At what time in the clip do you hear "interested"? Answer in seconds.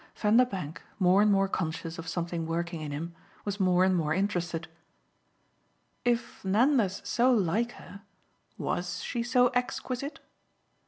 4.15-4.67